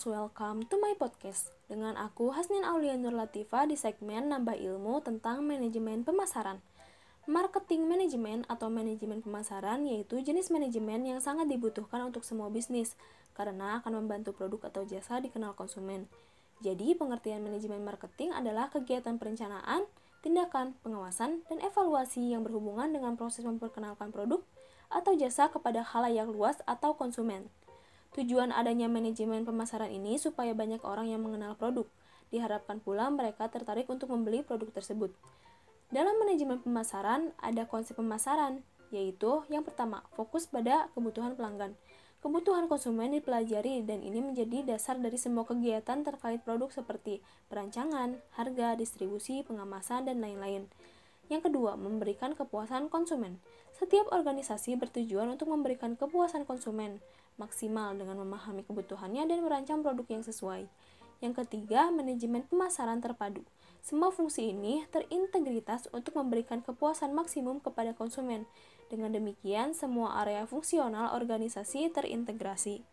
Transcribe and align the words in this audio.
most 0.00 0.16
welcome 0.16 0.64
to 0.64 0.80
my 0.80 0.96
podcast 0.96 1.52
dengan 1.68 1.92
aku 1.92 2.32
Hasnin 2.32 2.64
Aulia 2.64 2.96
Nur 2.96 3.12
Latifa 3.12 3.68
di 3.68 3.76
segmen 3.76 4.32
Nambah 4.32 4.56
Ilmu 4.56 5.04
tentang 5.04 5.44
manajemen 5.44 6.08
pemasaran. 6.08 6.56
Marketing 7.28 7.84
manajemen 7.84 8.48
atau 8.48 8.72
manajemen 8.72 9.20
pemasaran 9.20 9.84
yaitu 9.84 10.24
jenis 10.24 10.48
manajemen 10.48 11.04
yang 11.04 11.20
sangat 11.20 11.52
dibutuhkan 11.52 12.00
untuk 12.00 12.24
semua 12.24 12.48
bisnis 12.48 12.96
karena 13.36 13.84
akan 13.84 14.00
membantu 14.00 14.32
produk 14.32 14.72
atau 14.72 14.88
jasa 14.88 15.20
dikenal 15.20 15.52
konsumen. 15.52 16.08
Jadi, 16.64 16.96
pengertian 16.96 17.44
manajemen 17.44 17.84
marketing 17.84 18.32
adalah 18.32 18.72
kegiatan 18.72 19.20
perencanaan, 19.20 19.84
tindakan, 20.24 20.80
pengawasan, 20.80 21.44
dan 21.52 21.60
evaluasi 21.60 22.32
yang 22.32 22.40
berhubungan 22.40 22.88
dengan 22.88 23.20
proses 23.20 23.44
memperkenalkan 23.44 24.16
produk 24.16 24.40
atau 24.88 25.12
jasa 25.12 25.52
kepada 25.52 25.84
halayak 25.84 26.24
luas 26.24 26.56
atau 26.64 26.96
konsumen. 26.96 27.52
Tujuan 28.10 28.50
adanya 28.50 28.90
manajemen 28.90 29.46
pemasaran 29.46 29.86
ini 29.86 30.18
supaya 30.18 30.50
banyak 30.50 30.82
orang 30.82 31.06
yang 31.14 31.22
mengenal 31.22 31.54
produk. 31.54 31.86
Diharapkan 32.34 32.82
pula 32.82 33.06
mereka 33.06 33.46
tertarik 33.46 33.86
untuk 33.86 34.10
membeli 34.10 34.42
produk 34.42 34.66
tersebut. 34.74 35.14
Dalam 35.94 36.18
manajemen 36.18 36.58
pemasaran, 36.58 37.30
ada 37.38 37.70
konsep 37.70 37.94
pemasaran, 37.94 38.66
yaitu 38.90 39.46
yang 39.46 39.62
pertama, 39.62 40.02
fokus 40.18 40.50
pada 40.50 40.90
kebutuhan 40.90 41.38
pelanggan. 41.38 41.78
Kebutuhan 42.18 42.66
konsumen 42.66 43.14
dipelajari 43.14 43.86
dan 43.86 44.02
ini 44.02 44.18
menjadi 44.18 44.66
dasar 44.66 44.98
dari 44.98 45.14
semua 45.14 45.46
kegiatan 45.46 46.02
terkait 46.02 46.42
produk 46.42 46.66
seperti 46.74 47.22
perancangan, 47.46 48.18
harga, 48.34 48.74
distribusi, 48.74 49.46
pengemasan, 49.46 50.10
dan 50.10 50.18
lain-lain. 50.18 50.66
Yang 51.30 51.46
kedua, 51.46 51.78
memberikan 51.78 52.34
kepuasan 52.34 52.90
konsumen. 52.90 53.38
Setiap 53.78 54.10
organisasi 54.10 54.74
bertujuan 54.74 55.30
untuk 55.30 55.46
memberikan 55.54 55.94
kepuasan 55.94 56.42
konsumen 56.42 56.98
maksimal 57.40 57.96
dengan 57.96 58.20
memahami 58.20 58.60
kebutuhannya 58.68 59.24
dan 59.24 59.40
merancang 59.40 59.80
produk 59.80 60.04
yang 60.12 60.20
sesuai. 60.20 60.68
Yang 61.24 61.44
ketiga, 61.44 61.88
manajemen 61.88 62.44
pemasaran 62.48 63.00
terpadu. 63.00 63.44
Semua 63.80 64.12
fungsi 64.12 64.52
ini 64.52 64.84
terintegritas 64.92 65.88
untuk 65.92 66.20
memberikan 66.20 66.60
kepuasan 66.60 67.16
maksimum 67.16 67.64
kepada 67.64 67.96
konsumen. 67.96 68.44
Dengan 68.92 69.16
demikian, 69.16 69.72
semua 69.72 70.20
area 70.20 70.44
fungsional 70.44 71.16
organisasi 71.16 71.88
terintegrasi. 71.92 72.84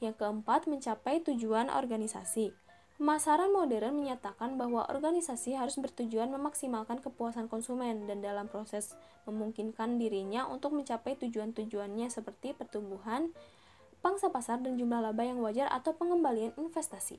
Yang 0.00 0.14
keempat, 0.16 0.64
mencapai 0.68 1.20
tujuan 1.24 1.68
organisasi. 1.68 2.56
Pemasaran 3.02 3.50
modern 3.50 3.98
menyatakan 3.98 4.54
bahwa 4.54 4.86
organisasi 4.86 5.58
harus 5.58 5.74
bertujuan 5.74 6.30
memaksimalkan 6.38 7.02
kepuasan 7.02 7.50
konsumen 7.50 8.06
dan 8.06 8.22
dalam 8.22 8.46
proses 8.46 8.94
memungkinkan 9.26 9.98
dirinya 9.98 10.46
untuk 10.46 10.70
mencapai 10.70 11.18
tujuan-tujuannya 11.18 12.06
seperti 12.06 12.54
pertumbuhan, 12.54 13.34
pangsa 14.06 14.30
pasar 14.30 14.62
dan 14.62 14.78
jumlah 14.78 15.02
laba 15.02 15.26
yang 15.26 15.42
wajar 15.42 15.66
atau 15.74 15.98
pengembalian 15.98 16.54
investasi. 16.54 17.18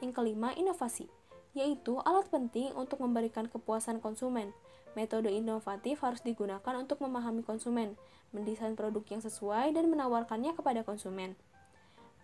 Yang 0.00 0.16
kelima, 0.16 0.56
inovasi, 0.56 1.12
yaitu 1.52 2.00
alat 2.08 2.24
penting 2.32 2.72
untuk 2.72 3.04
memberikan 3.04 3.44
kepuasan 3.44 4.00
konsumen. 4.00 4.56
Metode 4.96 5.28
inovatif 5.28 6.00
harus 6.00 6.24
digunakan 6.24 6.80
untuk 6.80 6.96
memahami 7.04 7.44
konsumen, 7.44 7.92
mendesain 8.32 8.72
produk 8.72 9.04
yang 9.12 9.20
sesuai 9.20 9.76
dan 9.76 9.84
menawarkannya 9.92 10.56
kepada 10.56 10.80
konsumen. 10.80 11.36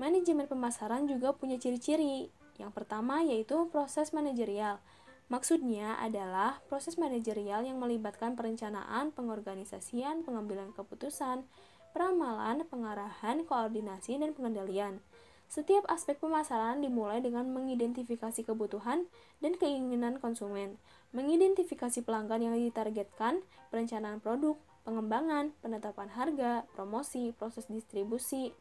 Manajemen 0.01 0.49
pemasaran 0.49 1.05
juga 1.05 1.37
punya 1.37 1.61
ciri-ciri, 1.61 2.33
yang 2.59 2.73
pertama 2.73 3.23
yaitu 3.23 3.69
proses 3.71 4.11
manajerial. 4.13 4.81
Maksudnya 5.27 5.99
adalah 5.99 6.63
proses 6.71 6.95
manajerial 6.95 7.67
yang 7.67 7.83
melibatkan 7.83 8.39
perencanaan, 8.39 9.11
pengorganisasian, 9.11 10.23
pengambilan 10.23 10.71
keputusan, 10.71 11.43
peramalan, 11.91 12.63
pengarahan, 12.71 13.43
koordinasi, 13.43 14.23
dan 14.23 14.37
pengendalian. 14.39 15.03
Setiap 15.47 15.87
aspek 15.91 16.19
pemasaran 16.19 16.83
dimulai 16.83 17.23
dengan 17.23 17.47
mengidentifikasi 17.55 18.43
kebutuhan 18.43 19.07
dan 19.43 19.53
keinginan 19.59 20.19
konsumen, 20.19 20.79
mengidentifikasi 21.15 22.03
pelanggan 22.03 22.43
yang 22.43 22.55
ditargetkan, 22.59 23.43
perencanaan 23.71 24.19
produk, 24.19 24.59
pengembangan, 24.83 25.55
penetapan 25.63 26.11
harga, 26.15 26.67
promosi, 26.75 27.35
proses 27.35 27.67
distribusi, 27.71 28.55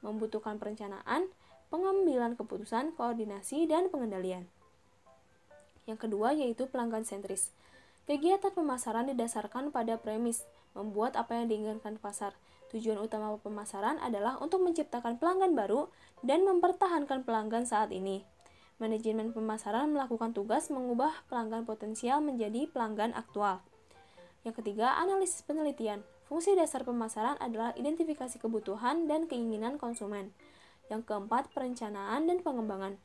membutuhkan 0.00 0.56
perencanaan, 0.56 1.28
pengambilan 1.68 2.34
keputusan, 2.34 2.96
koordinasi, 2.96 3.68
dan 3.68 3.92
pengendalian. 3.92 4.48
Yang 5.88 6.08
kedua 6.08 6.36
yaitu 6.36 6.68
pelanggan 6.68 7.08
sentris. 7.08 7.52
Kegiatan 8.04 8.52
pemasaran 8.52 9.08
didasarkan 9.08 9.72
pada 9.72 10.00
premis 10.00 10.44
membuat 10.76 11.16
apa 11.16 11.36
yang 11.36 11.48
diinginkan 11.48 12.00
pasar. 12.00 12.36
Tujuan 12.68 13.00
utama 13.00 13.36
pemasaran 13.40 13.96
adalah 14.04 14.36
untuk 14.44 14.60
menciptakan 14.60 15.16
pelanggan 15.16 15.56
baru 15.56 15.88
dan 16.20 16.44
mempertahankan 16.44 17.24
pelanggan 17.24 17.64
saat 17.64 17.88
ini. 17.92 18.24
Manajemen 18.76 19.32
pemasaran 19.32 19.90
melakukan 19.90 20.36
tugas 20.36 20.68
mengubah 20.68 21.10
pelanggan 21.26 21.64
potensial 21.64 22.20
menjadi 22.20 22.68
pelanggan 22.68 23.16
aktual. 23.16 23.64
Yang 24.46 24.62
ketiga, 24.62 25.00
analisis 25.00 25.42
penelitian. 25.42 26.04
Fungsi 26.28 26.52
dasar 26.52 26.84
pemasaran 26.84 27.40
adalah 27.40 27.72
identifikasi 27.74 28.36
kebutuhan 28.36 29.08
dan 29.08 29.26
keinginan 29.26 29.80
konsumen. 29.80 30.30
Yang 30.88 31.08
keempat, 31.08 31.52
perencanaan 31.52 32.28
dan 32.28 32.40
pengembangan. 32.40 32.96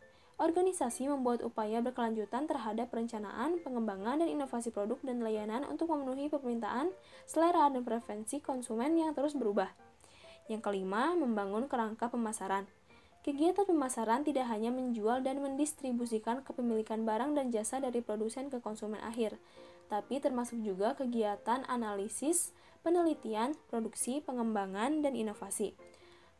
Organisasi 0.42 1.08
membuat 1.08 1.46
upaya 1.46 1.80
berkelanjutan 1.80 2.50
terhadap 2.50 2.90
perencanaan, 2.90 3.62
pengembangan, 3.62 4.26
dan 4.26 4.28
inovasi 4.28 4.74
produk 4.74 4.98
dan 5.06 5.22
layanan 5.22 5.62
untuk 5.70 5.94
memenuhi 5.94 6.28
permintaan, 6.28 6.90
selera, 7.30 7.70
dan 7.70 7.86
preferensi 7.86 8.42
konsumen 8.42 8.98
yang 8.98 9.14
terus 9.14 9.38
berubah. 9.38 9.70
Yang 10.50 10.66
kelima, 10.66 11.14
membangun 11.14 11.70
kerangka 11.70 12.10
pemasaran. 12.10 12.66
Kegiatan 13.24 13.64
pemasaran 13.64 14.28
tidak 14.28 14.52
hanya 14.52 14.68
menjual 14.68 15.24
dan 15.24 15.40
mendistribusikan 15.40 16.44
kepemilikan 16.44 17.08
barang 17.08 17.40
dan 17.40 17.56
jasa 17.56 17.80
dari 17.80 18.04
produsen 18.04 18.52
ke 18.52 18.60
konsumen 18.60 19.00
akhir, 19.00 19.40
tapi 19.88 20.20
termasuk 20.20 20.60
juga 20.60 20.92
kegiatan 20.92 21.64
analisis, 21.72 22.52
penelitian, 22.84 23.56
produksi, 23.72 24.20
pengembangan, 24.20 25.00
dan 25.00 25.16
inovasi. 25.16 25.72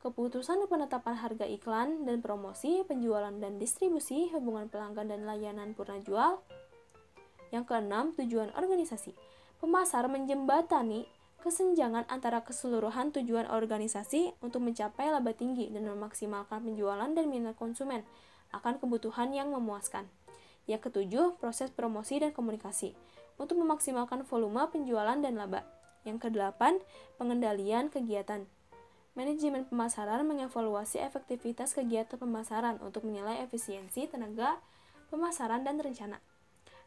Keputusan 0.04 0.68
penetapan 0.68 1.16
harga 1.16 1.48
iklan 1.48 2.04
dan 2.04 2.20
promosi, 2.20 2.84
penjualan 2.84 3.32
dan 3.40 3.56
distribusi, 3.56 4.28
hubungan 4.36 4.68
pelanggan 4.68 5.08
dan 5.08 5.24
layanan 5.24 5.72
purna 5.72 5.96
jual. 6.04 6.44
Yang 7.56 7.72
keenam, 7.72 8.12
tujuan 8.12 8.52
organisasi. 8.52 9.16
Pemasar 9.64 10.12
menjembatani 10.12 11.08
kesenjangan 11.40 12.04
antara 12.12 12.44
keseluruhan 12.44 13.16
tujuan 13.16 13.48
organisasi 13.48 14.36
untuk 14.44 14.68
mencapai 14.68 15.08
laba 15.08 15.32
tinggi 15.32 15.72
dan 15.72 15.88
memaksimalkan 15.88 16.68
penjualan 16.68 17.08
dan 17.08 17.26
minat 17.32 17.56
konsumen 17.56 18.04
akan 18.52 18.84
kebutuhan 18.84 19.32
yang 19.32 19.56
memuaskan. 19.56 20.04
Yang 20.68 20.92
ketujuh, 20.92 21.40
proses 21.40 21.72
promosi 21.72 22.20
dan 22.20 22.36
komunikasi 22.36 22.92
untuk 23.40 23.56
memaksimalkan 23.56 24.28
volume 24.28 24.68
penjualan 24.68 25.16
dan 25.24 25.40
laba. 25.40 25.64
Yang 26.04 26.28
kedelapan, 26.28 26.84
pengendalian 27.16 27.88
kegiatan 27.88 28.44
Manajemen 29.14 29.62
pemasaran 29.70 30.26
mengevaluasi 30.26 30.98
efektivitas 30.98 31.78
kegiatan 31.78 32.18
pemasaran 32.18 32.82
untuk 32.82 33.06
menilai 33.06 33.46
efisiensi 33.46 34.10
tenaga 34.10 34.58
pemasaran 35.14 35.62
dan 35.62 35.78
rencana. 35.78 36.18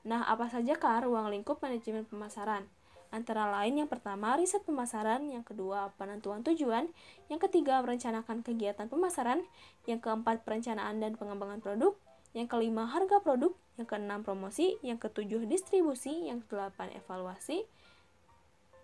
Nah, 0.02 0.26
apa 0.26 0.50
saja 0.50 0.74
sajakah 0.74 1.06
ruang 1.06 1.30
lingkup 1.30 1.62
manajemen 1.62 2.02
pemasaran? 2.02 2.66
Antara 3.14 3.46
lain 3.54 3.78
yang 3.78 3.86
pertama 3.86 4.34
riset 4.34 4.66
pemasaran, 4.66 5.22
yang 5.30 5.46
kedua 5.46 5.94
penentuan 5.94 6.42
tujuan, 6.42 6.90
yang 7.30 7.38
ketiga 7.38 7.78
merencanakan 7.78 8.42
kegiatan 8.42 8.90
pemasaran, 8.90 9.46
yang 9.86 10.02
keempat 10.02 10.42
perencanaan 10.42 10.98
dan 10.98 11.14
pengembangan 11.14 11.62
produk, 11.62 11.94
yang 12.34 12.50
kelima 12.50 12.90
harga 12.90 13.22
produk, 13.22 13.54
yang 13.78 13.86
keenam 13.86 14.26
promosi, 14.26 14.74
yang 14.82 14.98
ketujuh 14.98 15.46
distribusi, 15.46 16.26
yang 16.26 16.42
kedelapan 16.42 16.90
evaluasi, 16.98 17.62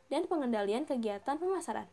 dan 0.06 0.31
pengendalian 0.31 0.87
kegiatan 0.87 1.43
pemasaran. 1.43 1.90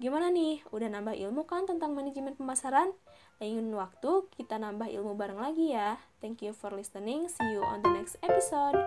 Gimana 0.00 0.32
nih? 0.32 0.64
Udah 0.70 0.88
nambah 0.88 1.18
ilmu 1.18 1.44
kan 1.44 1.68
tentang 1.68 1.92
manajemen 1.92 2.38
pemasaran? 2.38 2.94
Lain 3.42 3.74
waktu 3.74 4.30
kita 4.38 4.56
nambah 4.56 4.88
ilmu 4.88 5.18
bareng 5.18 5.42
lagi 5.42 5.74
ya. 5.74 5.98
Thank 6.22 6.46
you 6.46 6.54
for 6.54 6.70
listening. 6.70 7.26
See 7.26 7.50
you 7.52 7.60
on 7.60 7.82
the 7.82 7.90
next 7.90 8.16
episode. 8.22 8.78